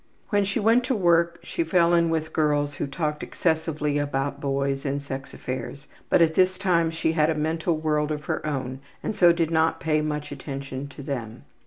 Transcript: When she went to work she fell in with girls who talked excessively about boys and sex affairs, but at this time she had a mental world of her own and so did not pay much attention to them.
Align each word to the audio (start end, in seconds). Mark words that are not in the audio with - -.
When 0.29 0.45
she 0.45 0.59
went 0.59 0.83
to 0.85 0.95
work 0.95 1.37
she 1.43 1.63
fell 1.63 1.93
in 1.93 2.09
with 2.09 2.33
girls 2.33 2.73
who 2.77 2.87
talked 2.87 3.21
excessively 3.21 3.99
about 3.99 4.41
boys 4.41 4.83
and 4.83 4.99
sex 4.99 5.31
affairs, 5.31 5.85
but 6.09 6.23
at 6.23 6.33
this 6.33 6.57
time 6.57 6.89
she 6.89 7.11
had 7.11 7.29
a 7.29 7.35
mental 7.35 7.77
world 7.77 8.11
of 8.11 8.25
her 8.25 8.43
own 8.43 8.79
and 9.03 9.15
so 9.15 9.31
did 9.31 9.51
not 9.51 9.79
pay 9.79 10.01
much 10.01 10.31
attention 10.31 10.87
to 10.87 11.03
them. 11.03 11.43